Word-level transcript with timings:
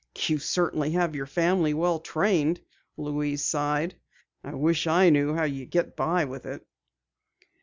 "You 0.29 0.39
certainly 0.39 0.89
have 0.93 1.13
your 1.13 1.27
family 1.27 1.75
well 1.75 1.99
trained," 1.99 2.59
Louise 2.97 3.43
sighed. 3.43 3.93
"I 4.43 4.55
wish 4.55 4.87
I 4.87 5.11
knew 5.11 5.35
how 5.35 5.43
you 5.43 5.67
get 5.67 5.95
by 5.95 6.25
with 6.25 6.47
it." 6.47 6.65